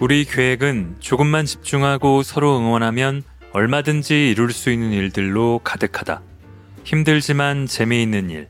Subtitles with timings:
[0.00, 3.22] 우리 계획은 조금만 집중하고 서로 응원하면
[3.52, 6.22] 얼마든지 이룰 수 있는 일들로 가득하다.
[6.84, 8.48] 힘들지만 재미있는 일,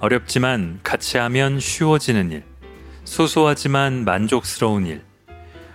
[0.00, 2.42] 어렵지만 같이 하면 쉬워지는 일,
[3.04, 5.02] 소소하지만 만족스러운 일,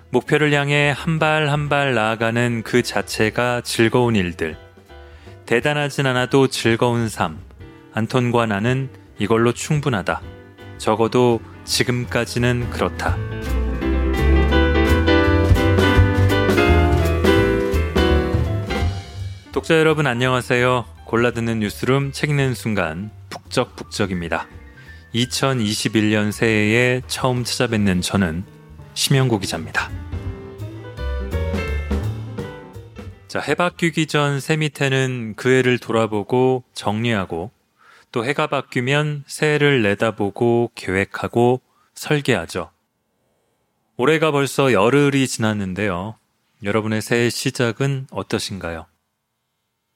[0.10, 4.58] 목표를 향해 한 발 한 발 나아가는 그 자체가 즐거운 일들.
[5.46, 7.40] 대단하진 않아도 즐거운 삶.
[7.94, 10.22] 안톤과 나는 이걸로 충분하다.
[10.78, 13.18] 적어도 지금까지는 그렇다.
[19.54, 20.84] 독자 여러분 안녕하세요.
[21.06, 24.48] 골라듣는 뉴스룸 책 읽는 순간 북적북적입니다.
[25.14, 28.46] 2021년 새해에 처음 찾아뵙는 저는
[28.96, 29.92] 심영구 기자입니다.
[33.28, 37.52] 자, 해 바뀌기 전 새 밑에는 그 해를 돌아보고 정리하고
[38.12, 41.62] 또 해가 바뀌면 새해를 내다보고 계획하고
[41.94, 42.72] 설계하죠.
[43.98, 46.16] 올해가 벌써 열흘이 지났는데요.
[46.64, 48.88] 여러분의 새해 시작은 어떠신가요?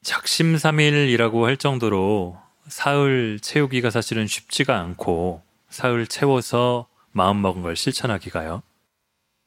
[0.07, 2.37] 작심삼일이라고 할 정도로
[2.69, 8.63] 사흘 채우기가 사실은 쉽지가 않고 사흘 채워서 마음먹은 걸 실천하기가요.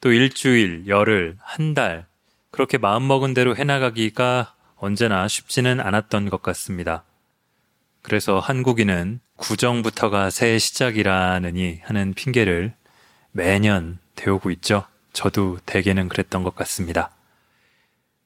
[0.03, 2.07] 또 일주일, 열흘, 한 달,
[2.51, 7.05] 그렇게 마음먹은 대로 해나가기가 언제나 쉽지는 않았던 것 같습니다.
[8.03, 12.75] 그래서 한국인은 구정부터가 새해 시작이라느니 하는 핑계를
[13.33, 14.85] 매년 대오고 있죠.
[15.15, 17.13] 저도 대개는 그랬던 것 같습니다.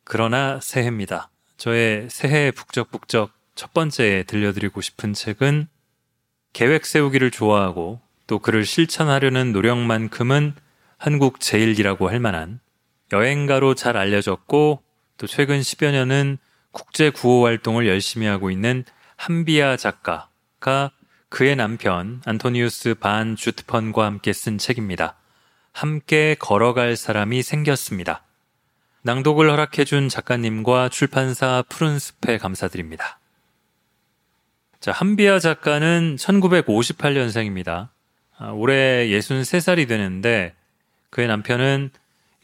[0.03, 1.31] 그러나 새해입니다.
[1.57, 5.69] 저의 새해 북적북적 첫 번째 들려드리고 싶은 책은
[6.53, 10.55] 계획 세우기를 좋아하고 또 그를 실천하려는 노력만큼은
[10.99, 12.61] 한국 제일이라고 할 만한
[13.13, 14.83] 여행가로 잘 알려졌고
[15.19, 16.39] 또 최근 10여 년은
[16.73, 18.85] 국제 구호 활동을 열심히 하고 있는
[19.17, 20.91] 한비아 작가가
[21.29, 25.17] 그의 남편 안토니우스 반 주트펀과 함께 쓴 책입니다.
[25.73, 28.25] 함께 걸어갈 사람이 생겼습니다.
[29.07, 33.19] 낭독을 허락해준 작가님과 출판사 푸른숲에 감사드립니다.
[34.81, 37.91] 자, 한비아 작가는 1958년생입니다.
[38.39, 40.55] 아, 올해 63살이 되는데
[41.11, 41.91] 그의 남편은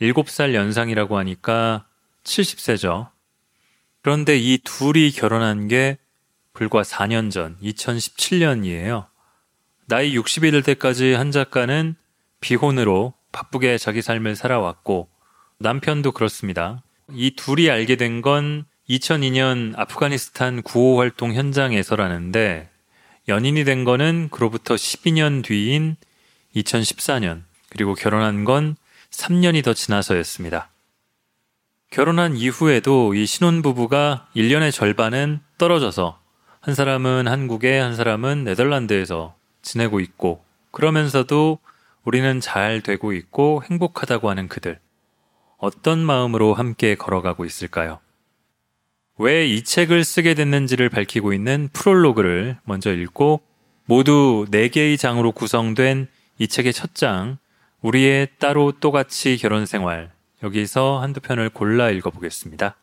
[0.03, 1.87] 7살 연상이라고 하니까
[2.25, 3.09] 70세죠.
[4.03, 5.97] 그런데 이 둘이 결혼한 게
[6.53, 9.07] 불과 4년 전, 2017년이에요.
[9.87, 11.95] 나이 60이 될 때까지 한 작가는
[12.41, 15.09] 비혼으로 바쁘게 자기 삶을 살아왔고
[15.61, 16.83] 남편도 그렇습니다.
[17.13, 22.71] 이 둘이 알게 된 건 2002년 아프가니스탄 구호 활동 현장에서라는데
[23.29, 25.97] 연인이 된 거는 그로부터 12년 뒤인
[26.57, 28.75] 2014년 그리고 결혼한 건
[29.11, 30.71] 3년이 더 지나서였습니다.
[31.91, 36.21] 결혼한 이후에도 이 신혼부부가 1년의 절반은 떨어져서
[36.61, 41.59] 한 사람은 한국에 한 사람은 네덜란드에서 지내고 있고 그러면서도
[42.05, 44.81] 우리는 잘 되고 있고 행복하다고 하는 그들.
[45.61, 48.01] 어떤 마음으로 함께 걸어가고 있을까요?
[49.19, 53.43] 왜 이 책을 쓰게 됐는지를 밝히고 있는 프롤로그를 먼저 읽고
[53.85, 57.37] 모두 4개의 장으로 구성된 이 책의 첫 장,
[57.83, 60.11] 우리의 따로 또같이 결혼 생활.
[60.43, 62.77] 여기서 한두 편을 골라 읽어보겠습니다.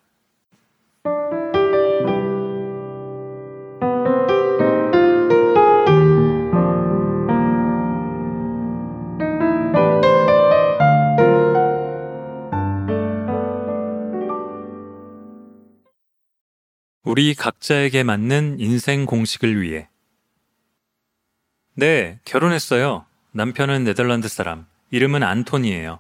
[17.08, 19.88] 우리 각자에게 맞는 인생 공식을 위해.
[21.74, 23.06] 네, 결혼했어요.
[23.32, 24.68] 남편은 네덜란드 사람.
[24.92, 26.00] 이름은 안톤이에요.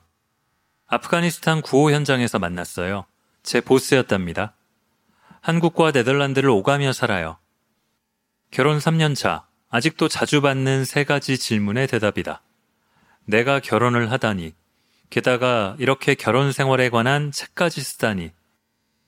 [0.87, 3.05] 아프가니스탄 구호 현장에서 만났어요.
[3.41, 4.53] 제 보스였답니다.
[5.39, 7.37] 한국과 네덜란드를 오가며 살아요.
[8.51, 9.47] 결혼 3년 차.
[9.69, 12.41] 아직도 자주 받는 세 가지 질문의 대답이다.
[13.23, 14.53] 내가 결혼을 하다니.
[15.09, 18.33] 게다가 이렇게 결혼 생활에 관한 책까지 쓰다니.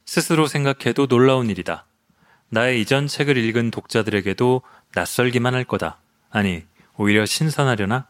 [0.05, 1.88] 스스로 생각해도 놀라운 일이다.
[2.49, 4.61] 나의 이전 책을 읽은 독자들에게도
[4.95, 5.99] 낯설기만 할 거다.
[6.29, 6.63] 아니,
[6.97, 8.07] 오히려 신선하려나?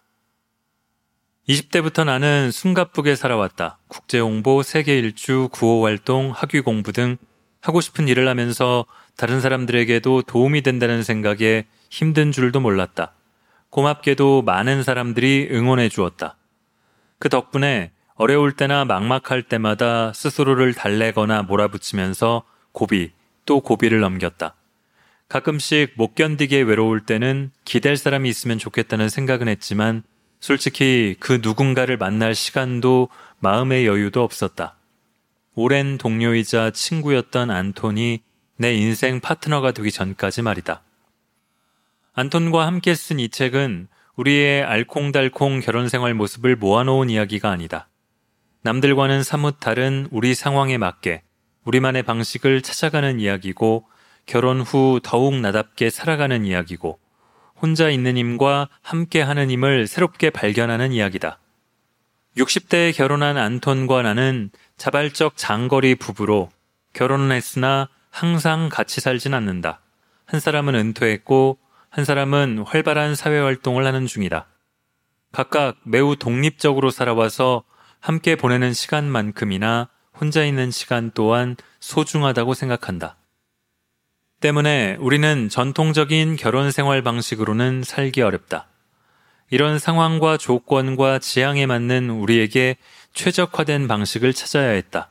[1.47, 3.79] 20대부터 나는 숨가쁘게 살아왔다.
[3.87, 7.17] 국제 홍보, 세계 일주, 구호 활동, 학위 공부 등
[7.61, 8.85] 하고 싶은 일을 하면서
[9.17, 13.13] 다른 사람들에게도 도움이 된다는 생각에 힘든 줄도 몰랐다.
[13.71, 16.37] 고맙게도 많은 사람들이 응원해 주었다.
[17.17, 23.11] 그 덕분에 어려울 때나 막막할 때마다 스스로를 달래거나 몰아붙이면서 고비,
[23.49, 24.53] 또 고비를 넘겼다.
[25.27, 30.03] 가끔씩 못 견디게 외로울 때는 기댈 사람이 있으면 좋겠다는 생각은 했지만
[30.39, 33.09] 솔직히 그 누군가를 만날 시간도
[33.39, 34.77] 마음의 여유도 없었다.
[35.55, 38.21] 오랜 동료이자 친구였던 안톤이
[38.57, 40.83] 내 인생 파트너가 되기 전까지 말이다.
[42.13, 47.89] 안톤과 함께 쓴 이 책은 우리의 알콩달콩 결혼 생활 모습을 모아놓은 이야기가 아니다.
[48.61, 51.23] 남들과는 사뭇 다른 우리 상황에 맞게
[51.69, 53.85] 우리만의 방식을 찾아가는 이야기고
[54.25, 56.99] 결혼 후 더욱 나답게 살아가는 이야기고
[57.61, 61.39] 혼자 있는 힘과 함께 하는 힘을 새롭게 발견하는 이야기다.
[62.37, 66.49] 60대에 결혼한 안톤과 나는 자발적 장거리 부부로
[66.93, 69.81] 결혼은 했으나 항상 같이 살진 않는다.
[70.25, 74.47] 한 사람은 은퇴했고 한 사람은 활발한 사회 활동을 하는 중이다.
[75.31, 77.63] 각각 매우 독립적으로 살아와서
[77.99, 79.89] 함께 보내는 시간만큼이나
[80.19, 83.17] 혼자 있는 시간 또한 소중하다고 생각한다.
[84.39, 88.67] 때문에 우리는 전통적인 결혼 생활 방식으로는 살기 어렵다.
[89.49, 92.77] 이런 상황과 조건과 지향에 맞는 우리에게
[93.13, 95.09] 최적화된 방식을 찾아야 했다.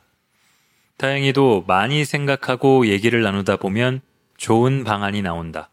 [0.97, 4.01] 다행히도 많이 생각하고 얘기를 나누다 보면
[4.37, 5.71] 좋은 방안이 나온다.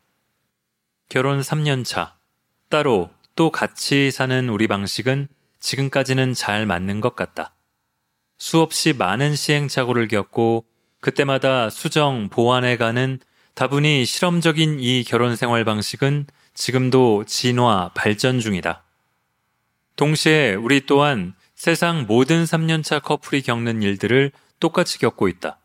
[1.10, 2.16] 결혼 3년 차.
[2.70, 5.28] 따로 또 같이 사는 우리 방식은
[5.60, 7.55] 지금까지는 잘 맞는 것 같다.
[8.38, 10.66] 수없이 많은 시행착오를 겪고
[11.00, 13.20] 그때마다 수정, 보완해 가는
[13.54, 18.84] 다분히 실험적인 이 결혼 생활 방식은 지금도 진화, 발전 중이다.
[19.96, 25.60] 동시에 우리 또한 세상 모든 3년차 커플이 겪는 일들을 똑같이 겪고 있다.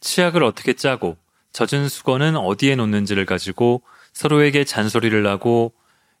[0.00, 1.18] 치약을 어떻게 짜고
[1.52, 5.74] 젖은 수건은 어디에 놓는지를 가지고 서로에게 잔소리를 하고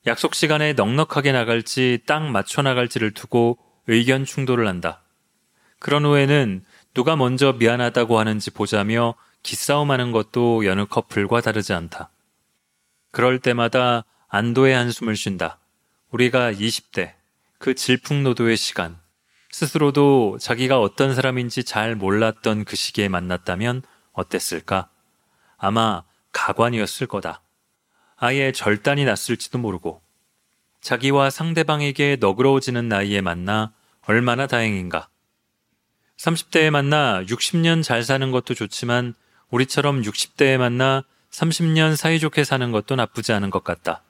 [0.06, 5.01] 약속 시간에 넉넉하게 나갈지 딱 맞춰 나갈지를 두고 의견 충돌을 한다.
[5.82, 6.64] 그런 후에는
[6.94, 12.08] 누가 먼저 미안하다고 하는지 보자며 기싸움하는 것도 여느 커플과 다르지 않다.
[13.10, 15.58] 그럴 때마다 안도의 한숨을 쉰다.
[16.12, 17.14] 우리가 20대,
[17.58, 18.96] 그 질풍노도의 시간,
[19.50, 23.82] 스스로도 자기가 어떤 사람인지 잘 몰랐던 그 시기에 만났다면
[24.12, 24.88] 어땠을까?
[25.58, 27.42] 아마 가관이었을 거다.
[28.14, 30.00] 아예 절단이 났을지도 모르고
[30.80, 35.08] 자기와 상대방에게 너그러워지는 나이에 만나 얼마나 다행인가.
[36.18, 39.14] 30대에 만나 60년 잘 사는 것도 좋지만
[39.50, 44.02] 우리처럼 60대에 만나 30년 사이좋게 사는 것도 나쁘지 않은 것 같다.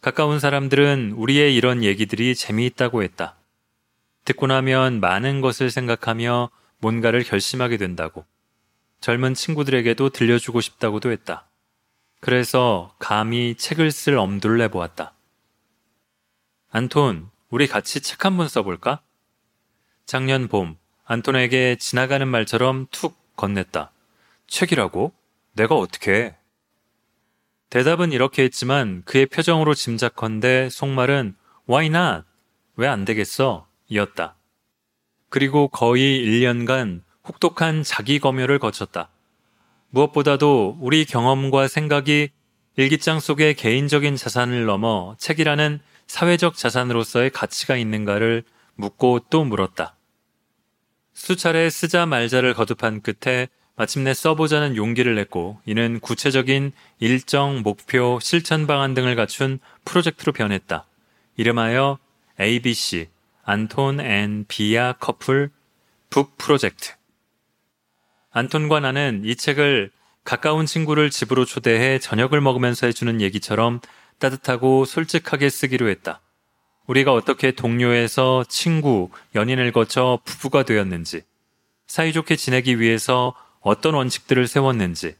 [0.00, 3.36] 가까운 사람들은 우리의 이런 얘기들이 재미있다고 했다.
[4.24, 8.24] 듣고 나면 많은 것을 생각하며 뭔가를 결심하게 된다고.
[9.00, 11.48] 젊은 친구들에게도 들려주고 싶다고도 했다.
[12.20, 15.14] 그래서 감히 책을 쓸 엄두를 내보았다.
[16.70, 19.00] 안톤, 우리 같이 책 한 번 써볼까?
[20.04, 20.76] 작년 봄,
[21.10, 23.88] 안톤에게 지나가는 말처럼 툭 건넸다.
[24.46, 25.14] 책이라고?
[25.54, 26.36] 내가 어떻게
[27.70, 31.34] 대답은 이렇게 했지만 그의 표정으로 짐작컨대 속말은
[31.66, 32.26] Why not?
[32.76, 33.66] 왜 안 되겠어?
[33.88, 34.36] 이었다.
[35.30, 39.08] 그리고 거의 1년간 혹독한 자기 검열을 거쳤다.
[39.88, 42.28] 무엇보다도 우리 경험과 생각이
[42.76, 48.44] 일기장 속의 개인적인 자산을 넘어 책이라는 사회적 자산으로서의 가치가 있는가를
[48.74, 49.97] 묻고 또 물었다.
[51.18, 56.70] 수차례 쓰자 말자를 거듭한 끝에 마침내 써보자는 용기를 냈고 이는 구체적인
[57.00, 60.86] 일정, 목표, 실천 방안 등을 갖춘 프로젝트로 변했다.
[61.36, 61.98] 이름하여
[62.40, 63.08] ABC,
[63.42, 65.50] 안톤 and 비야 couple
[66.08, 66.92] book project.
[68.30, 69.90] 안톤과 나는 이 책을
[70.22, 73.80] 가까운 친구를 집으로 초대해 저녁을 먹으면서 해주는 얘기처럼
[74.20, 76.20] 따뜻하고 솔직하게 쓰기로 했다.
[76.88, 81.22] 우리가 어떻게 동료에서 친구, 연인을 거쳐 부부가 되었는지,
[81.86, 85.14] 사이좋게 지내기 위해서 어떤 원칙들을 세웠는지,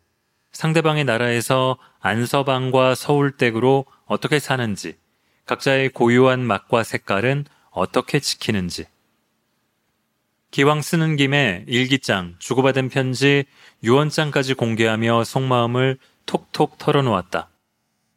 [0.50, 4.96] 상대방의 나라에서 안서방과 서울댁으로 어떻게 사는지,
[5.44, 8.86] 각자의 고유한 맛과 색깔은 어떻게 지키는지,
[10.50, 13.44] 기왕 쓰는 김에 일기장, 주고받은 편지,
[13.84, 17.50] 유언장까지 공개하며 속마음을 톡톡 털어놓았다.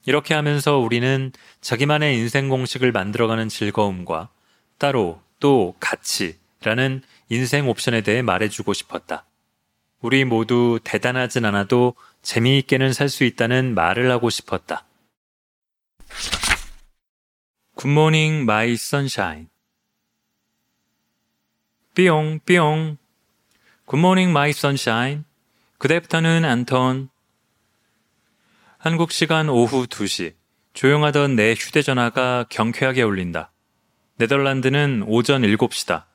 [0.06, 1.32] 이렇게 하면서 우리는
[1.62, 4.30] 자기만의 인생 공식을 만들어가는 즐거움과
[4.78, 9.26] 따로 또 같이라는 인생 옵션에 대해 말해주고 싶었다.
[10.02, 11.94] 우리 모두 대단하진 않아도
[12.24, 14.86] 재미있게는 살 수 있다는 말을 하고 싶었다.
[17.76, 19.50] Good morning my sunshine
[21.96, 22.98] 삐용 삐용
[23.86, 25.26] Good morning my sunshine
[25.78, 27.10] Good afternoon 안톤
[28.84, 30.34] 한국 시간 오후 2시
[30.74, 33.52] 조용하던 내 휴대전화가 경쾌하게 울린다.
[34.18, 36.06] 네덜란드는 오전 7시다.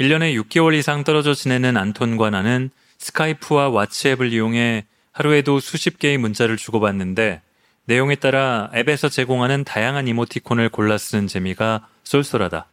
[0.00, 7.42] 1년에 6개월 이상 떨어져 지내는 안톤과 나는 스카이프와 왓츠앱을 이용해 하루에도 수십 개의 문자를 주고받는데
[7.84, 12.66] 내용에 따라 앱에서 제공하는 다양한 이모티콘을 골라 쓰는 재미가 쏠쏠하다.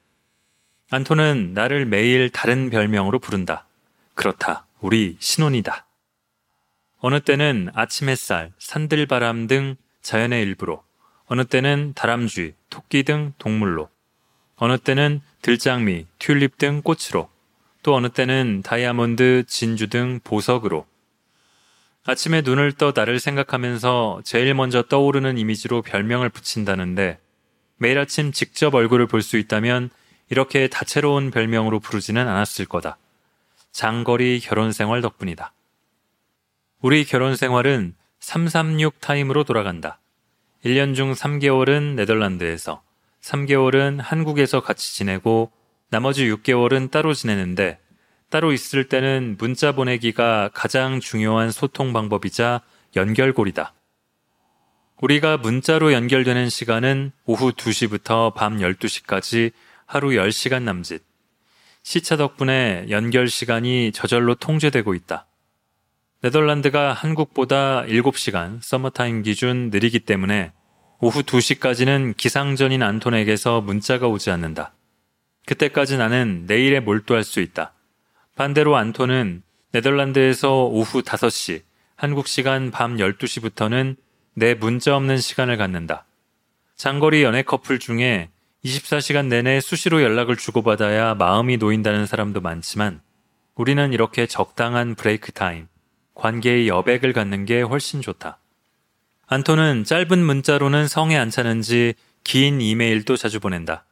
[0.89, 3.67] 안톤은 나를 매일 다른 별명으로 부른다.
[4.15, 4.65] 그렇다.
[4.81, 5.85] 우리 신혼이다.
[7.05, 10.85] 어느 때는 아침 햇살, 산들바람 등 자연의 일부로,
[11.25, 13.89] 어느 때는 다람쥐, 토끼 등 동물로,
[14.55, 17.29] 어느 때는 들장미, 튤립 등 꽃으로,
[17.81, 20.85] 또 어느 때는 다이아몬드, 진주 등 보석으로.
[22.05, 27.19] 아침에 눈을 떠 나를 생각하면서 제일 먼저 떠오르는 이미지로 별명을 붙인다는데
[27.75, 29.89] 매일 아침 직접 얼굴을 볼 수 있다면
[30.29, 32.95] 이렇게 다채로운 별명으로 부르지는 않았을 거다.
[33.73, 35.51] 장거리 결혼 생활 덕분이다.
[36.83, 40.01] 우리 결혼 생활은 336 타임으로 돌아간다.
[40.65, 42.81] 1년 중 3개월은 네덜란드에서,
[43.21, 45.49] 3개월은 한국에서 같이 지내고,
[45.89, 47.79] 나머지 6개월은 따로 지내는데,
[48.29, 52.59] 따로 있을 때는 문자 보내기가 가장 중요한 소통 방법이자
[52.97, 53.73] 연결고리다.
[54.99, 59.53] 우리가 문자로 연결되는 시간은 오후 2시부터 밤 12시까지
[59.85, 61.01] 하루 10시간 남짓.
[61.81, 65.27] 시차 덕분에 연결 시간이 저절로 통제되고 있다.
[66.23, 70.53] 네덜란드가 한국보다 7시간 서머타임 기준 느리기 때문에
[71.01, 74.73] 오후 2시까지는 기상전인 안톤에게서 문자가 오지 않는다.
[75.45, 77.73] 그때까지 나는 내일에 몰두할 수 있다.
[78.37, 81.61] 반대로 안톤은 네덜란드에서 오후 5시,
[81.97, 83.97] 한국 시간 밤 12시부터는
[84.33, 86.05] 내 문자 없는 시간을 갖는다.
[86.77, 88.29] 장거리 연애 커플 중에
[88.63, 93.01] 24시간 내내 수시로 연락을 주고받아야 마음이 놓인다는 사람도 많지만
[93.55, 95.67] 우리는 이렇게 적당한 브레이크 타임,
[96.15, 98.39] 관계의 여백을 갖는 게 훨씬 좋다.
[99.27, 103.85] 안토는 짧은 문자로는 성에 안 차는지 긴 이메일도 자주 보낸다.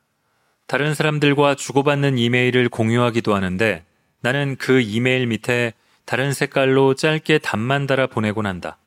[0.68, 3.86] 다른 사람들과 주고받는 이메일을 공유하기도 하는데
[4.22, 5.74] 나는 그 이메일 밑에
[6.06, 8.78] 다른 색깔로 짧게 답만 달아 보내곤 한다.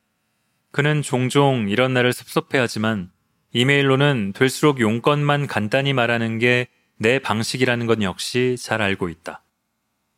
[0.71, 3.11] 그는 종종 이런 날을 섭섭해하지만
[3.53, 9.43] 이메일로는 될수록 용건만 간단히 말하는 게 내 방식이라는 건 역시 잘 알고 있다.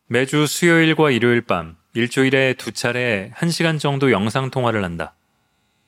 [0.07, 5.15] 매주 수요일과 일요일 밤 일주일에 두 차례 한 시간 정도 영상통화를 한다.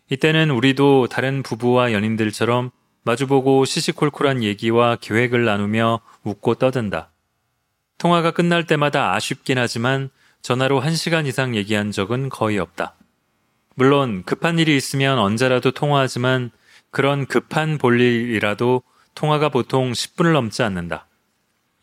[0.10, 2.72] 이때는 우리도 다른 부부와 연인들처럼
[3.04, 7.12] 마주보고 시시콜콜한 얘기와 계획을 나누며 웃고 떠든다.
[8.00, 10.10] 통화가 끝날 때마다 아쉽긴 하지만
[10.42, 12.96] 전화로 한 시간 이상 얘기한 적은 거의 없다.
[13.76, 16.50] 물론 급한 일이 있으면 언제라도 통화하지만
[16.90, 18.82] 그런 급한 볼일이라도
[19.14, 21.06] 통화가 보통 10분을 넘지 않는다.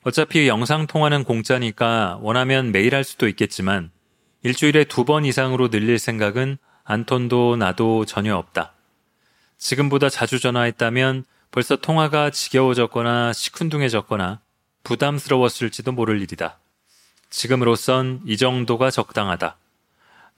[0.02, 3.92] 어차피 영상 통화는 공짜니까 원하면 매일 할 수도 있겠지만
[4.46, 8.74] 일주일에 두 번 이상으로 늘릴 생각은 안톤도 나도 전혀 없다.
[9.58, 14.38] 지금보다 자주 전화했다면 벌써 통화가 지겨워졌거나 시큰둥해졌거나
[14.84, 16.60] 부담스러웠을지도 모를 일이다.
[17.28, 19.56] 지금으로선 이 정도가 적당하다.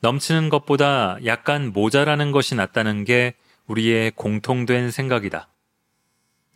[0.01, 3.35] 넘치는 것보다 약간 모자라는 것이 낫다는 게
[3.67, 5.49] 우리의 공통된 생각이다.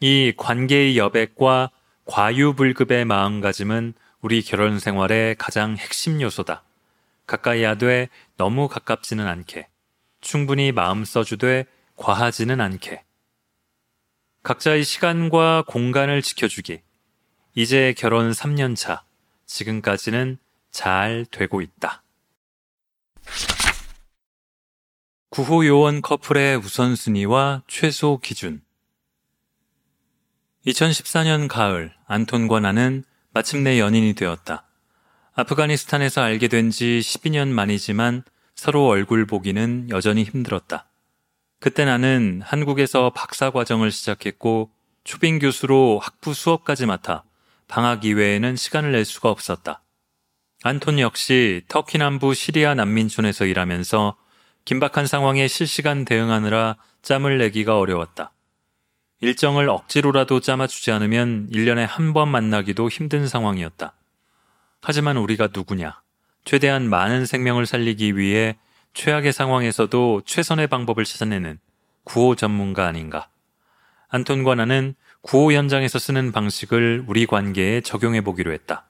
[0.00, 1.71] 이 관계의 여백과
[2.06, 3.92] 과유불급의 마음가짐은
[4.23, 6.62] 우리 결혼 생활의 가장 핵심 요소다.
[7.26, 9.69] 가까이 하되 너무 가깝지는 않게.
[10.21, 13.05] 충분히 마음 써주되 과하지는 않게.
[14.43, 16.83] 각자의 시간과 공간을 지켜주기.
[17.55, 19.05] 이제 결혼 3년 차.
[19.47, 20.38] 지금까지는
[20.71, 22.02] 잘 되고 있다.
[25.29, 28.62] 구호 요원 커플의 우선순위와 최소 기준.
[30.67, 34.67] 2014년 가을, 안톤과 나는 마침내 연인이 되었다.
[35.35, 38.23] 아프가니스탄에서 알게 된 지 12년 만이지만
[38.55, 40.89] 서로 얼굴 보기는 여전히 힘들었다.
[41.59, 44.71] 그때 나는 한국에서 박사 과정을 시작했고
[45.05, 47.25] 초빙 교수로 학부 수업까지 맡아
[47.69, 49.83] 방학 이외에는 시간을 낼 수가 없었다.
[50.65, 54.17] 안톤 역시 터키 남부 시리아 난민촌에서 일하면서
[54.65, 58.33] 긴박한 상황에 실시간 대응하느라 짬을 내기가 어려웠다.
[59.21, 63.95] 일정을 억지로라도 짜맞추지 않으면 1년에 한 번 만나기도 힘든 상황이었다.
[64.83, 66.03] 하지만 우리가 누구냐?
[66.45, 68.59] 최대한 많은 생명을 살리기 위해
[68.95, 71.61] 최악의 상황에서도 최선의 방법을 찾아내는
[72.03, 73.29] 구호 전문가 아닌가.
[74.09, 78.89] 안톤과 나는 구호 현장에서 쓰는 방식을 우리 관계에 적용해 보기로 했다.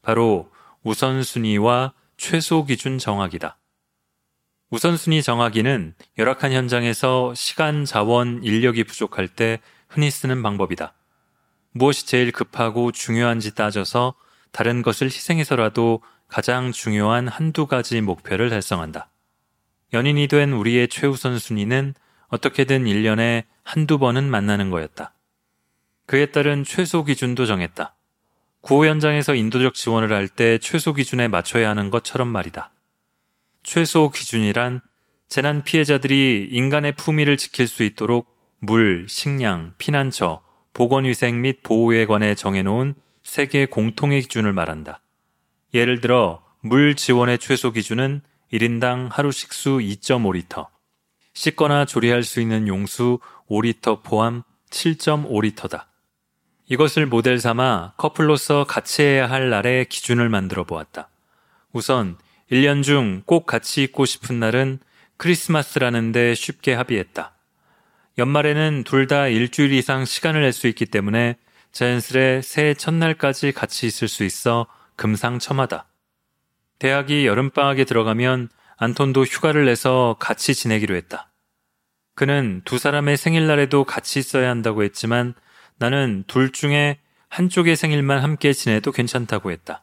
[0.00, 0.50] 바로
[0.82, 3.58] 우선순위와 최소 기준 정하기다.
[4.70, 10.94] 우선순위 정하기는 열악한 현장에서 시간, 자원, 인력이 부족할 때 흔히 쓰는 방법이다.
[11.72, 14.14] 무엇이 제일 급하고 중요한지 따져서
[14.54, 19.10] 다른 것을 희생해서라도 가장 중요한 한두 가지 목표를 달성한다.
[19.92, 21.94] 연인이 된 우리의 최우선 순위는
[22.28, 25.12] 어떻게든 1년에 한두 번은 만나는 거였다.
[26.06, 27.96] 그에 따른 최소 기준도 정했다.
[28.60, 32.70] 구호 현장에서 인도적 지원을 할 때 최소 기준에 맞춰야 하는 것처럼 말이다.
[33.64, 34.82] 최소 기준이란
[35.28, 40.42] 재난 피해자들이 인간의 품위를 지킬 수 있도록 물, 식량, 피난처,
[40.74, 45.00] 보건위생 및 보호에 관해 정해놓은 세계 공통의 기준을 말한다.
[45.72, 48.20] 예를 들어 물 지원의 최소 기준은
[48.52, 50.68] 1인당 하루 식수 2.5리터,
[51.32, 53.18] 씻거나 조리할 수 있는 용수
[53.50, 55.86] 5리터 포함 7.5리터다.
[56.68, 61.08] 이것을 모델 삼아 커플로서 같이 해야 할 날의 기준을 만들어 보았다.
[61.72, 62.16] 우선
[62.52, 64.78] 1년 중 꼭 같이 있고 싶은 날은
[65.16, 67.34] 크리스마스라는데 쉽게 합의했다.
[68.18, 71.36] 연말에는 둘 다 일주일 이상 시간을 낼 수 있기 때문에
[71.74, 75.86] 자연스레 새해 첫날까지 같이 있을 수 있어 금상첨화다.
[76.78, 81.32] 대학이 여름방학에 들어가면 안톤도 휴가를 내서 같이 지내기로 했다.
[82.14, 85.34] 그는 두 사람의 생일날에도 같이 있어야 한다고 했지만
[85.76, 89.82] 나는 둘 중에 한쪽의 생일만 함께 지내도 괜찮다고 했다.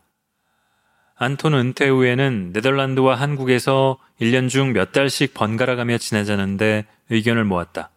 [1.17, 7.91] 안톤 은퇴 후에는 네덜란드와 한국에서 1년 중 몇 달씩 번갈아 가며 지내자는데 의견을 모았다.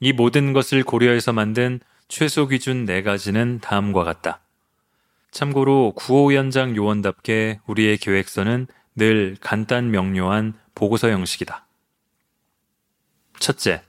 [0.00, 4.40] 이 모든 것을 고려해서 만든 최소 기준 4가지는 다음과 같다.
[5.30, 11.66] 참고로 구호위원장 요원답게 우리의 계획서는 늘 간단 명료한 보고서 형식이다.
[13.38, 13.82] 첫째,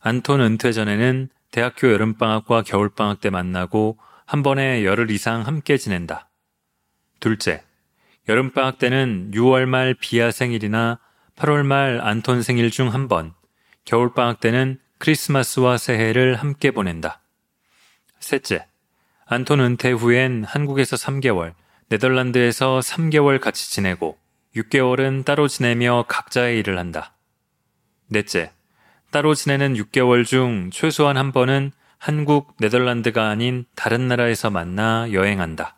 [0.00, 6.28] 안톤 은퇴 전에는 대학교 여름방학과 겨울방학 때 만나고 한 번에 열흘 이상 함께 지낸다.
[7.18, 7.64] 둘째,
[8.28, 11.00] 여름방학 때는 6월 말 비아 생일이나
[11.36, 13.34] 8월 말 안톤 생일 중 한 번,
[13.84, 17.20] 겨울방학 때는 크리스마스와 새해를 함께 보낸다.
[18.24, 18.66] 셋째,
[19.26, 21.52] 안톤 은퇴 후엔 한국에서 3개월,
[21.90, 24.18] 네덜란드에서 3개월 같이 지내고
[24.56, 27.14] 6개월은 따로 지내며 각자의 일을 한다.
[28.08, 28.50] 넷째,
[29.10, 35.76] 따로 지내는 6개월 중 최소한 한 번은 한국, 네덜란드가 아닌 다른 나라에서 만나 여행한다.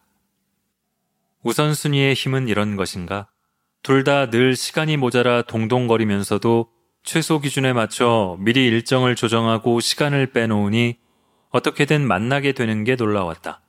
[1.43, 3.29] 우선순위의 힘은 이런 것인가?
[3.83, 6.71] 둘 다 늘 시간이 모자라 동동거리면서도
[7.03, 10.99] 최소 기준에 맞춰 미리 일정을 조정하고 시간을 빼놓으니
[11.57, 13.63] 어떻게든 만나게 되는 게 놀라웠다.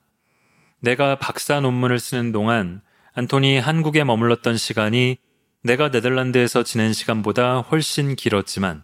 [0.82, 2.82] 내가 박사 논문을 쓰는 동안
[3.14, 5.18] 안톤이 한국에 머물렀던 시간이
[5.64, 8.84] 내가 네덜란드에서 지낸 시간보다 훨씬 길었지만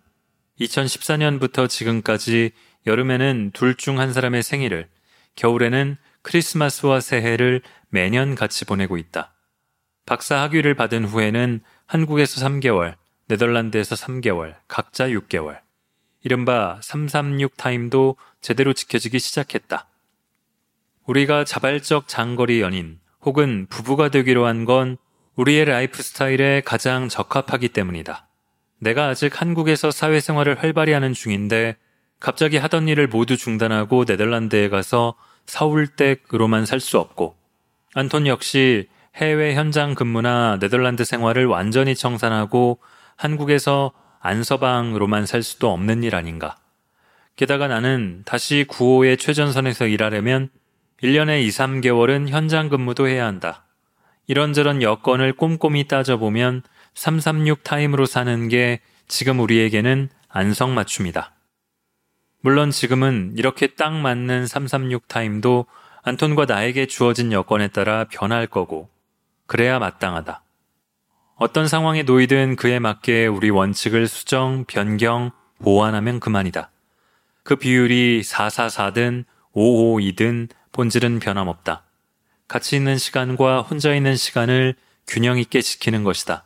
[0.59, 2.51] 2014년부터 지금까지
[2.87, 4.89] 여름에는 둘 중 한 사람의 생일을,
[5.35, 9.33] 겨울에는 크리스마스와 새해를 매년 같이 보내고 있다.
[10.05, 12.95] 박사 학위를 받은 후에는 한국에서 3개월,
[13.27, 15.59] 네덜란드에서 3개월, 각자 6개월.
[16.23, 19.87] 이른바 336 타임도 제대로 지켜지기 시작했다.
[21.07, 24.97] 우리가 자발적 장거리 연인 혹은 부부가 되기로 한 건
[25.35, 28.27] 우리의 라이프 스타일에 가장 적합하기 때문이다.
[28.79, 31.77] 내가 아직 한국에서 사회생활을 활발히 하는 중인데
[32.19, 35.15] 갑자기 하던 일을 모두 중단하고 네덜란드에 가서
[35.47, 37.35] 서울댁으로만 살 수 없고
[37.95, 42.79] 안톤 역시 해외 현장 근무나 네덜란드 생활을 완전히 청산하고
[43.15, 46.57] 한국에서 안서방으로만 살 수도 없는 일 아닌가.
[47.35, 50.49] 게다가 나는 다시 구호의 최전선에서 일하려면
[51.01, 53.65] 1년에 2, 3개월은 현장 근무도 해야 한다.
[54.27, 61.33] 이런저런 여건을 꼼꼼히 따져보면 336 타임으로 사는 게 지금 우리에게는 안성맞춤이다.
[62.41, 65.65] 물론 지금은 이렇게 딱 맞는 336 타임도
[66.03, 68.89] 안톤과 나에게 주어진 여건에 따라 변할 거고,
[69.45, 70.43] 그래야 마땅하다.
[71.35, 76.72] 어떤 상황에 놓이든 그에 맞게 우리 원칙을 수정, 변경, 보완하면 그만이다.
[77.43, 81.83] 그 비율이 444든 552든 본질은 변함없다.
[82.47, 84.75] 같이 있는 시간과 혼자 있는 시간을
[85.07, 86.45] 균형 있게 지키는 것이다.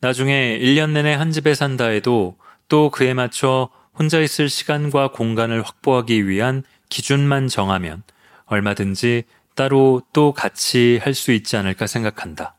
[0.00, 2.36] 나중에 1년 내내 한 집에 산다 해도
[2.68, 8.02] 또 그에 맞춰 혼자 있을 시간과 공간을 확보하기 위한 기준만 정하면
[8.46, 12.54] 얼마든지 따로 또 같이 할 수 있지 않을까 생각한다.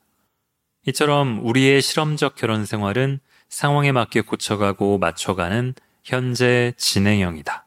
[0.86, 7.66] 이처럼 우리의 실험적 결혼 생활은 상황에 맞게 고쳐가고 맞춰가는 현재 진행형이다.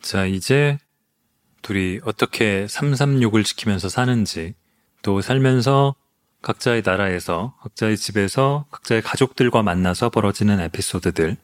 [0.00, 0.78] 자, 이제
[1.60, 4.54] 둘이 어떻게 336을 지키면서 사는지,
[5.02, 5.94] 또 살면서
[6.42, 11.36] 각자의 나라에서, 각자의 집에서, 각자의 가족들과 만나서 벌어지는 에피소드들,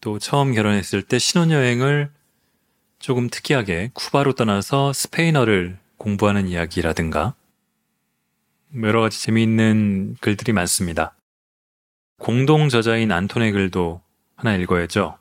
[0.00, 2.10] 또 처음 결혼했을 때 신혼여행을
[2.98, 7.34] 조금 특이하게 쿠바로 떠나서 스페인어를 공부하는 이야기라든가,
[8.82, 11.14] 여러 가지 재미있는 글들이 많습니다.
[12.18, 14.00] 공동 저자인 안톤의 글도
[14.34, 15.16] 하나 읽어야죠.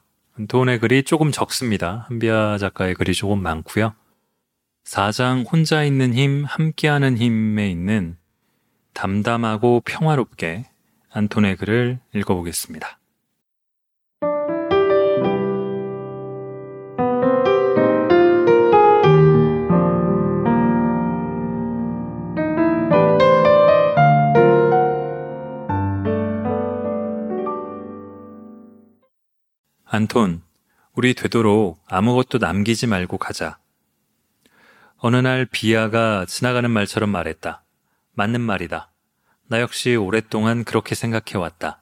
[0.47, 2.06] 돈의 글이 조금 적습니다.
[2.08, 3.93] 한비아 작가의 글이 조금 많고요.
[4.86, 8.17] 4장 혼자 있는 힘, 함께하는 힘에 있는
[8.93, 10.65] 담담하고 평화롭게
[11.12, 12.99] 안톤의 글을 읽어보겠습니다.
[29.86, 30.41] 안톤,
[30.95, 33.60] 우리 되도록 아무것도 남기지 말고 가자.
[34.97, 37.62] 어느 날 비아가 지나가는 말처럼 말했다.
[38.13, 38.91] 맞는 말이다.
[39.47, 41.82] 나 역시 오랫동안 그렇게 생각해왔다.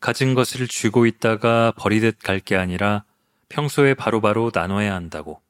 [0.00, 3.04] 가진 것을 쥐고 있다가 버리듯 갈 게 아니라
[3.48, 5.40] 평소에 바로바로 바로 나눠야 한다고.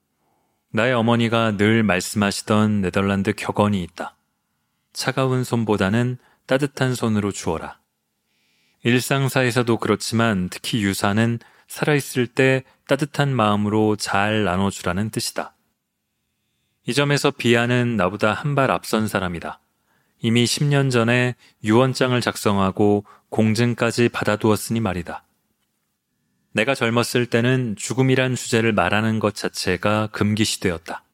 [0.70, 4.16] 나의 어머니가 늘 말씀하시던 네덜란드 격언이 있다.
[4.92, 7.78] 차가운 손보다는 따뜻한 손으로 주어라.
[8.82, 15.54] 일상사에서도 그렇지만 특히 유사는 살아있을 때 따뜻한 마음으로 잘 나눠주라는 뜻이다.
[16.86, 19.58] 이 점에서 비아는 나보다 한 발 앞선 사람이다.
[20.20, 25.24] 이미 10년 전에 유언장을 작성하고 공증까지 받아두었으니 말이다.
[26.52, 31.04] 내가 젊었을 때는 죽음이란 주제를 말하는 것 자체가 금기시되었다.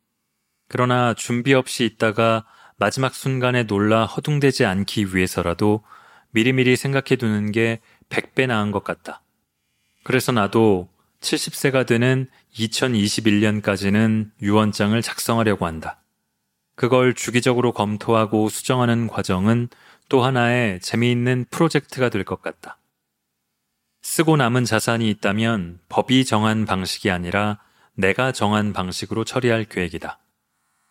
[0.69, 2.45] 그러나 준비 없이 있다가
[2.77, 5.83] 마지막 순간에 놀라 허둥대지 않기 위해서라도
[6.31, 9.23] 미리미리 생각해 두는 게 100배 나은 것 같다.
[10.03, 10.89] 그래서 나도
[11.21, 16.02] 70세가 되는 2021년까지는 유언장을 작성하려고 한다.
[16.75, 19.69] 그걸 주기적으로 검토하고 수정하는 과정은
[20.09, 22.79] 또 하나의 재미있는 프로젝트가 될 것 같다.
[24.03, 27.59] 쓰고 남은 자산이 있다면 법이 정한 방식이 아니라
[27.95, 30.19] 내가 정한 방식으로 처리할 계획이다.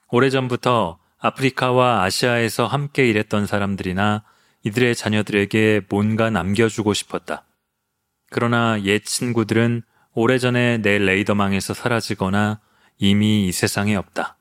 [0.10, 4.24] 오래전부터 아프리카와 아시아에서 함께 일했던 사람들이나
[4.64, 7.46] 이들의 자녀들에게 뭔가 남겨주고 싶었다.
[8.30, 12.60] 그러나 옛 친구들은 오래전에 내 레이더망에서 사라지거나
[12.98, 14.38] 이미 이 세상에 없다.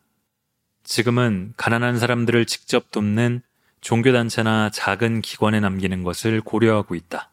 [0.84, 3.42] 지금은 가난한 사람들을 직접 돕는
[3.80, 7.30] 종교단체나 작은 기관에 남기는 것을 고려하고 있다.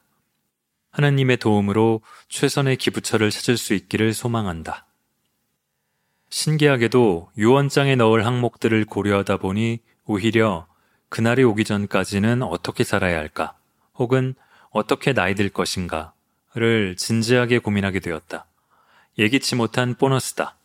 [0.92, 4.86] 하나님의 도움으로 최선의 기부처를 찾을 수 있기를 소망한다.
[6.30, 10.68] 신기하게도 유언장에 넣을 항목들을 고려하다 보니 오히려
[11.10, 13.56] 그날이 오기 전까지는 어떻게 살아야 할까,
[13.96, 14.36] 혹은
[14.72, 18.46] 어떻게 나이 들 것인가를 진지하게 고민하게 되었다.
[19.18, 20.57] 예기치 못한 보너스다.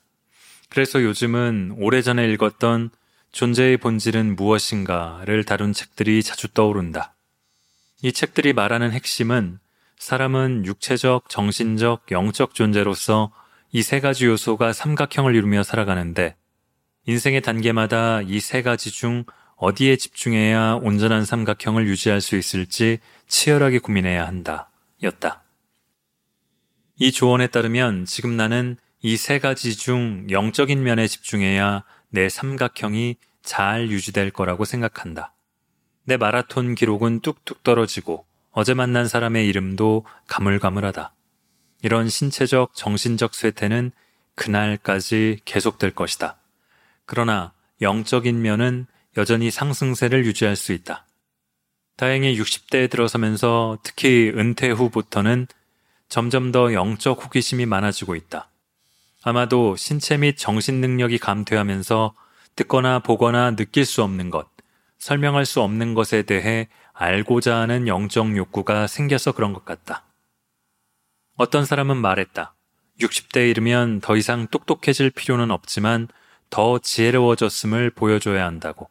[0.72, 2.88] 그래서 요즘은 오래전에 읽었던
[3.30, 7.14] 존재의 본질은 무엇인가를 다룬 책들이 자주 떠오른다.
[8.00, 9.58] 이 책들이 말하는 핵심은
[9.98, 13.32] 사람은 육체적, 정신적, 영적 존재로서
[13.74, 16.37] 이 세 가지 요소가 삼각형을 이루며 살아가는데
[17.06, 19.24] 인생의 단계마다 이 세 가지 중
[19.56, 24.70] 어디에 집중해야 온전한 삼각형을 유지할 수 있을지 치열하게 고민해야 한다.
[25.02, 25.42] 였다.
[26.96, 33.91] 이 조언에 따르면 지금 나는 이 세 가지 중 영적인 면에 집중해야 내 삼각형이 잘
[33.91, 35.35] 유지될 거라고 생각한다.
[36.05, 41.15] 내 마라톤 기록은 뚝뚝 떨어지고 어제 만난 사람의 이름도 가물가물하다.
[41.83, 43.91] 이런 신체적, 정신적 쇠퇴는
[44.37, 46.37] 그날까지 계속될 것이다.
[47.05, 48.87] 그러나 영적인 면은
[49.17, 51.07] 여전히 상승세를 유지할 수 있다.
[51.97, 55.49] 다행히 60대에 들어서면서 특히 은퇴 후부터는
[56.09, 58.52] 점점 더 영적 호기심이 많아지고 있다.
[59.24, 62.14] 아마도 신체 및 정신 능력이 감퇴하면서
[62.56, 64.48] 듣거나 보거나 느낄 수 없는 것,
[64.98, 70.04] 설명할 수 없는 것에 대해 알고자 하는 영적 욕구가 생겨서 그런 것 같다.
[71.37, 72.54] 어떤 사람은 말했다.
[73.00, 76.08] 60대에 이르면 더 이상 똑똑해질 필요는 없지만
[76.50, 78.90] 더 지혜로워졌음을 보여줘야 한다고.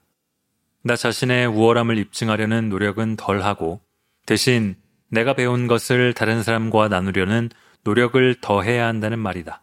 [0.83, 3.81] 나 자신의 우월함을 입증하려는 노력은 덜 하고
[4.25, 4.75] 대신
[5.09, 7.49] 내가 배운 것을 다른 사람과 나누려는
[7.83, 9.61] 노력을 더 해야 한다는 말이다.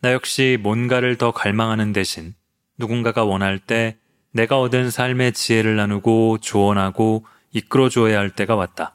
[0.00, 2.34] 나 역시 뭔가를 더 갈망하는 대신
[2.76, 3.96] 누군가가 원할 때
[4.30, 8.94] 내가 얻은 삶의 지혜를 나누고 조언하고 이끌어 줘야 할 때가 왔다.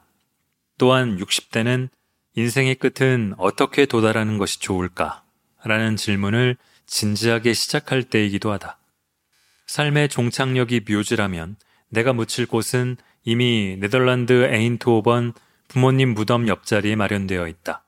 [0.78, 1.88] 또한 60대는
[2.36, 5.22] 인생의 끝은 어떻게 도달하는 것이 좋을까?
[5.62, 8.78] 라는 질문을 진지하게 시작할 때이기도 하다.
[9.66, 11.56] 삶의 종착역이 묘지라면
[11.90, 15.32] 내가 묻힐 곳은 이미 네덜란드 에인트호번
[15.68, 17.84] 부모님 무덤 옆자리에 마련되어 있다.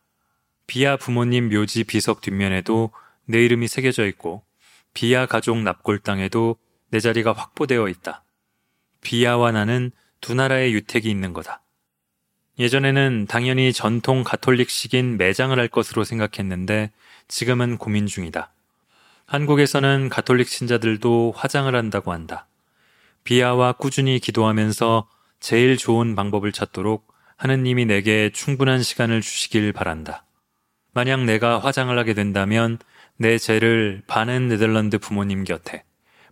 [0.67, 2.91] 비아 부모님 묘지 비석 뒷면에도
[3.27, 4.45] 내 이름이 새겨져 있고
[4.95, 6.57] 비아 가족 납골당에도
[6.91, 8.25] 내 자리가 확보되어 있다.
[9.03, 11.63] 비아와 나는 두 나라의 유택이 있는 거다.
[12.59, 16.91] 예전에는 당연히 전통 가톨릭식인 매장을 할 것으로 생각했는데
[17.29, 18.53] 지금은 고민 중이다.
[19.27, 22.47] 한국에서는 가톨릭 신자들도 화장을 한다고 한다.
[23.25, 25.09] 비아와 꾸준히 기도하면서
[25.41, 30.25] 제일 좋은 방법을 찾도록 하느님이 내게 충분한 시간을 주시길 바란다.
[30.95, 32.79] 만약 내가 화장을 하게 된다면
[33.19, 35.85] 내 죄를 반은 네덜란드 부모님 곁에,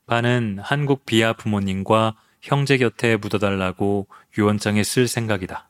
[0.07, 5.69] 반은 한국 비아 부모님과 형제 곁에 묻어달라고 유언장에 쓸 생각이다.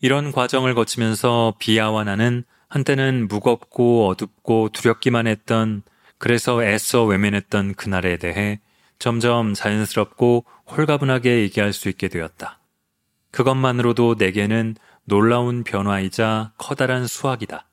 [0.00, 5.82] 이런 과정을 거치면서 비아와 나는 한때는 무겁고 어둡고 두렵기만 했던
[6.18, 8.60] 그래서 애써 외면했던 그날에 대해
[8.98, 12.60] 점점 자연스럽고 홀가분하게 얘기할 수 있게 되었다.
[13.30, 17.67] 그것만으로도 내게는 놀라운 변화이자 커다란 수확이다.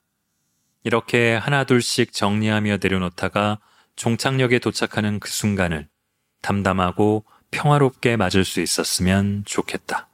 [0.86, 3.58] 이렇게 하나둘씩 정리하며 내려놓다가
[3.96, 5.88] 종착역에 도착하는 그 순간을
[6.42, 10.08] 담담하고 평화롭게 맞을 수 있었으면 좋겠다.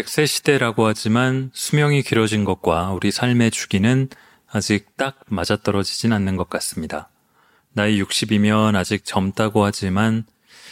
[0.00, 4.08] 백세 시대라고 하지만 수명이 길어진 것과 우리 삶의 주기는
[4.50, 7.10] 아직 딱 맞아떨어지진 않는 것 같습니다.
[7.74, 10.24] 나이 60이면 아직 젊다고 하지만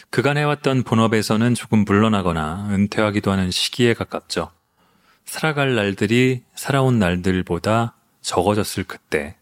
[0.09, 4.49] 그간 해왔던 본업에서는 조금 물러나거나 은퇴하기도 하는 시기에 가깝죠.
[5.25, 9.35] 살아갈 날들이 살아온 날들보다 적어졌을 그때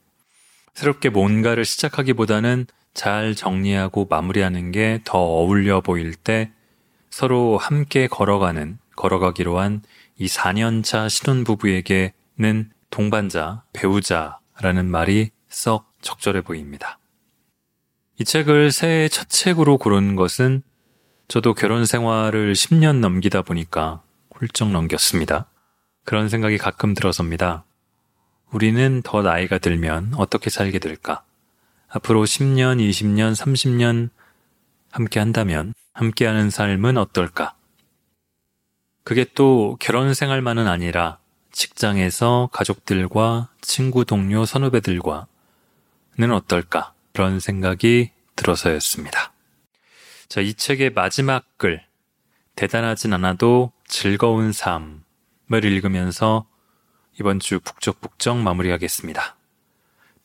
[0.74, 6.52] 새롭게 뭔가를 시작하기보다는 잘 정리하고 마무리하는 게 더 어울려 보일 때
[7.10, 9.82] 서로 함께 걸어가는 걸어가기로 한
[10.20, 16.98] 이 4년차 신혼부부에게는 동반자, 배우자라는 말이 썩 적절해 보입니다.
[18.20, 20.64] 이 책을 새해 첫 책으로 고른 것은
[21.28, 24.02] 저도 결혼 생활을 10년 넘기다 보니까
[24.34, 25.52] 훌쩍 넘겼습니다.
[26.04, 27.66] 그런 생각이 가끔 들어섭니다.
[28.52, 31.24] 우리는 더 나이가 들면 어떻게 살게 될까?
[31.90, 34.10] 앞으로 10년, 20년, 30년
[34.90, 37.57] 함께 한다면 함께하는 삶은 어떨까?
[39.08, 41.18] 그게 또 결혼 생활만은 아니라
[41.54, 45.24] 직장에서 가족들과 친구, 동료, 선후배들과는
[46.34, 46.94] 어떨까?
[47.14, 49.32] 그런 생각이 들어서였습니다.
[50.28, 51.82] 자, 이 책의 마지막 글,
[52.58, 56.46] 대단하진 않아도 즐거운 삶을 읽으면서
[57.18, 59.38] 이번 주 북적북적 마무리하겠습니다.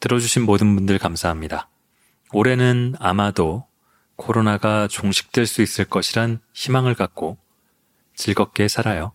[0.01, 1.69] 들어주신 모든 분들 감사합니다.
[2.33, 3.65] 올해는 아마도
[4.17, 7.39] 코로나가 종식될 수 있을 것이란 희망을 갖고
[8.15, 9.13] 즐겁게 살아요.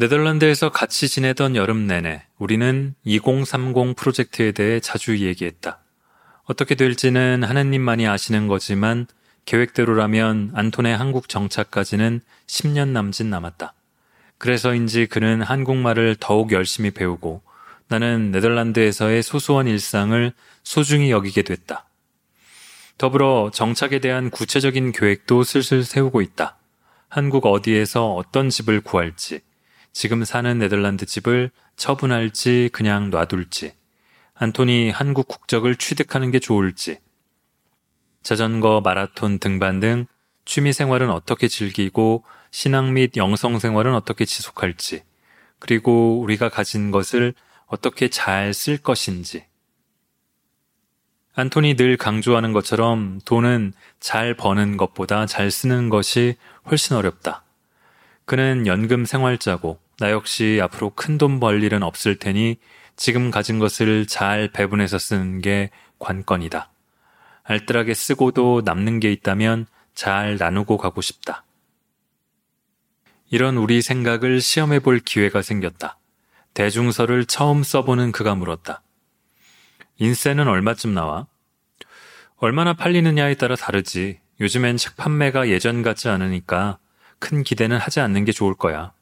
[0.00, 5.82] 네덜란드에서 같이 지내던 여름 내내 우리는 2030 프로젝트에 대해 자주 얘기했다.
[6.44, 9.06] 어떻게 될지는 하느님만이 아시는 거지만
[9.44, 13.74] 계획대로라면 안톤의 한국 정착까지는 10년 남짓 남았다.
[14.38, 17.42] 그래서인지 그는 한국말을 더욱 열심히 배우고
[17.88, 21.86] 나는 네덜란드에서의 소소한 일상을 소중히 여기게 됐다.
[22.96, 26.56] 더불어 정착에 대한 구체적인 계획도 슬슬 세우고 있다.
[27.08, 29.40] 한국 어디에서 어떤 집을 구할지,
[29.92, 33.72] 지금 사는 네덜란드 집을 처분할지 그냥 놔둘지,
[34.34, 36.98] 안톤이 한국 국적을 취득하는 게 좋을지,
[38.22, 40.06] 자전거, 마라톤 등반 등
[40.44, 45.02] 취미 생활은 어떻게 즐기고 신앙 및 영성 생활은 어떻게 지속할지,
[45.58, 47.34] 그리고 우리가 가진 것을
[47.66, 49.44] 어떻게 잘 쓸 것인지.
[51.34, 56.36] 안톤이 늘 강조하는 것처럼 돈은 잘 버는 것보다 잘 쓰는 것이
[56.70, 57.44] 훨씬 어렵다.
[58.24, 62.56] 그는 연금 생활자고 나 역시 앞으로 큰 돈 벌 일은 없을 테니
[62.96, 66.70] 지금 가진 것을 잘 배분해서 쓰는 게 관건이다.
[67.50, 71.44] 알뜰하게 쓰고도 남는 게 있다면 잘 나누고 가고 싶다.
[73.28, 75.98] 이런 우리 생각을 시험해 볼 기회가 생겼다.
[76.54, 78.82] 대중서를 처음 써보는 그가 물었다.
[79.98, 81.26] 인쇄는 얼마쯤 나와?
[82.36, 84.20] 얼마나 팔리느냐에 따라 다르지.
[84.40, 86.78] 요즘엔 책 판매가 예전 같지 않으니까
[87.18, 88.92] 큰 기대는 하지 않는 게 좋을 거야.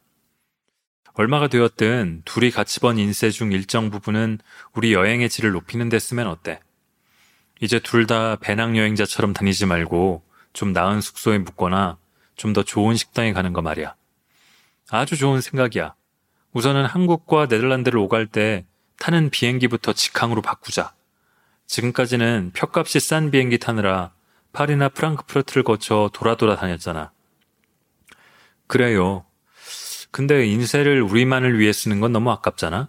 [1.13, 4.39] 얼마가 되었든 둘이 같이 번 인쇄 중 일정 부분은
[4.73, 6.61] 우리 여행의 질을 높이는 데 쓰면 어때?
[7.61, 11.99] 이제 둘 다 배낭여행자처럼 다니지 말고 좀 나은 숙소에 묵거나
[12.37, 13.95] 좀 더 좋은 식당에 가는 거 말이야.
[14.91, 15.95] 아주 좋은 생각이야.
[16.53, 18.65] 우선은 한국과 네덜란드를 오갈 때
[18.99, 20.95] 타는 비행기부터 직항으로 바꾸자.
[21.67, 24.13] 지금까지는 표값이 싼 비행기 타느라
[24.53, 27.11] 파리나 프랑크푸르트를 거쳐 돌아 돌아 다녔잖아.
[28.67, 29.27] 그래요.
[30.11, 32.89] 근데 인쇄를 우리만을 위해 쓰는 건 너무 아깝잖아?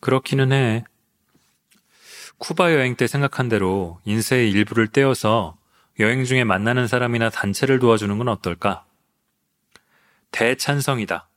[0.00, 0.84] 그렇기는 해.
[2.38, 5.56] 쿠바 여행 때 생각한 대로 인쇄의 일부를 떼어서
[5.98, 8.84] 여행 중에 만나는 사람이나 단체를 도와주는 건 어떨까?
[10.30, 11.28] 대찬성이다.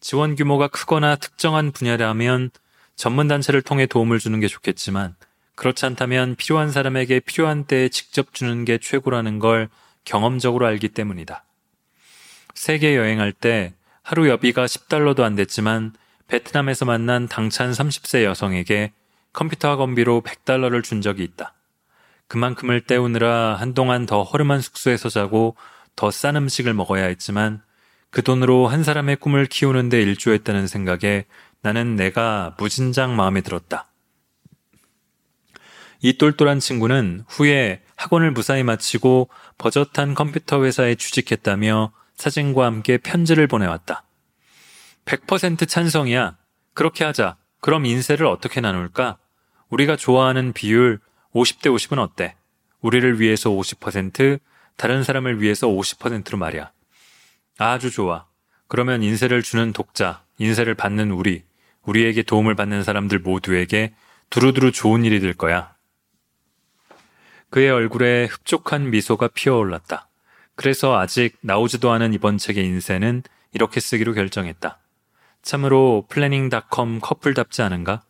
[0.00, 2.50] 지원 규모가 크거나 특정한 분야라면
[2.96, 5.14] 전문 단체를 통해 도움을 주는 게 좋겠지만
[5.54, 9.68] 그렇지 않다면 필요한 사람에게 필요한 때에 직접 주는 게 최고라는 걸
[10.04, 11.44] 경험적으로 알기 때문이다.
[12.54, 15.92] 세계 여행할 때 하루 여비가 10달러도 안 됐지만
[16.26, 18.92] 베트남에서 만난 당찬 30세 여성에게
[19.32, 21.54] 컴퓨터 학원비로 100달러를 준 적이 있다.
[22.28, 25.56] 그만큼을 때우느라 한동안 더 허름한 숙소에서 자고
[25.96, 27.62] 더 싼 음식을 먹어야 했지만
[28.10, 31.24] 그 돈으로 한 사람의 꿈을 키우는데 일조했다는 생각에
[31.62, 33.88] 나는 내가 무진장 마음에 들었다.
[36.00, 44.04] 이 똘똘한 친구는 후에 학원을 무사히 마치고 버젓한 컴퓨터 회사에 취직했다며 사진과 함께 편지를 보내왔다.
[45.04, 46.36] 100% 찬성이야.
[46.74, 47.36] 그렇게 하자.
[47.60, 49.18] 그럼 인세를 어떻게 나눌까?
[49.72, 51.00] 우리가 좋아하는 비율
[51.34, 52.36] 50대 50은 어때?
[52.82, 54.38] 우리를 위해서 50%,
[54.76, 56.70] 다른 사람을 위해서 50%로 말이야.
[57.56, 58.26] 아주 좋아.
[58.68, 61.44] 그러면 인세를 주는 독자, 인세를 받는 우리,
[61.84, 63.94] 우리에게 도움을 받는 사람들 모두에게
[64.28, 65.74] 두루두루 좋은 일이 될 거야.
[67.48, 70.08] 그의 얼굴에 흡족한 미소가 피어올랐다.
[70.54, 73.22] 그래서 아직 나오지도 않은 이번 책의 인세는
[73.54, 74.78] 이렇게 쓰기로 결정했다.
[75.40, 78.02] 참으로 planning.com 커플답지 않은가?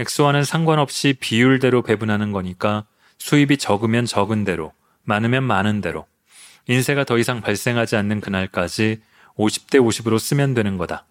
[0.00, 2.86] 엑소와는 상관없이 비율대로 배분하는 거니까
[3.18, 4.72] 수입이 적으면 적은 대로,
[5.04, 6.06] 많으면 많은 대로,
[6.66, 9.02] 인세가 더 이상 발생하지 않는 그날까지
[9.36, 11.04] 50대 50으로 쓰면 되는 거다.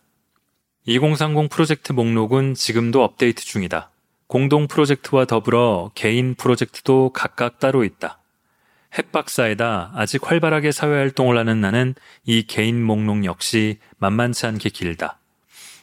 [0.87, 3.91] 2030 프로젝트 목록은 지금도 업데이트 중이다.
[4.25, 8.17] 공동 프로젝트와 더불어 개인 프로젝트도 각각 따로 있다.
[8.93, 11.93] 핵박사에다 아직 활발하게 사회활동을 하는 나는
[12.25, 15.19] 이 개인 목록 역시 만만치 않게 길다.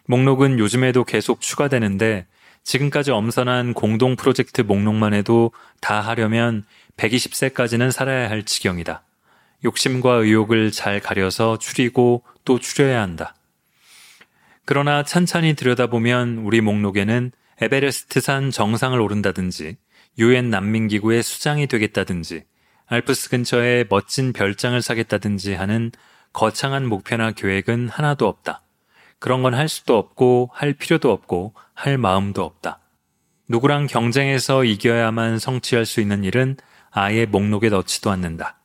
[0.07, 2.27] 목록은 요즘에도 계속 추가되는데
[2.67, 6.65] 지금까지 엄선한 공동 프로젝트 목록만 해도 다 하려면
[6.97, 9.05] 120세까지는 살아야 할 지경이다.
[9.65, 13.37] 욕심과 의욕을 잘 가려서 추리고 또 추려야 한다.
[14.65, 19.77] 그러나 찬찬히 들여다보면 우리 목록에는 에베레스트산 정상을 오른다든지
[20.19, 22.43] 유엔 난민기구의 수장이 되겠다든지
[22.87, 25.93] 알프스 근처에 멋진 별장을 사겠다든지 하는
[26.33, 28.66] 거창한 목표나 계획은 하나도 없다.
[29.19, 32.81] 그런 건 할 수도 없고 할 필요도 없고 할 마음도 없다.
[33.49, 36.57] 누구랑 경쟁해서 이겨야만 성취할 수 있는 일은
[36.91, 38.59] 아예 목록에 넣지도 않는다.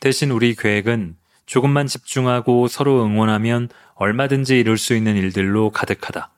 [0.00, 6.30] 대신 우리 계획은 조금만 집중하고 서로 응원하면 얼마든지 이룰 수 있는 일들로 가득하다.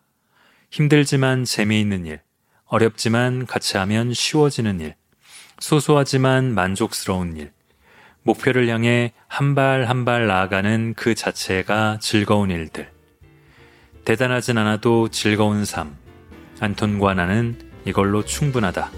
[0.70, 2.20] 힘들지만 재미있는 일,
[2.66, 4.94] 어렵지만 같이 하면 쉬워지는 일,
[5.60, 7.52] 소소하지만 만족스러운 일,
[8.22, 12.95] 목표를 향해 한 발 한 발 나아가는 그 자체가 즐거운 일들.
[14.06, 15.96] 대단하진 않아도 즐거운 삶.
[16.60, 18.92] 안톤과 나는 이걸로 충분하다.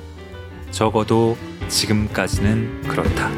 [0.71, 3.31] 적어도 지금까지는 그렇다.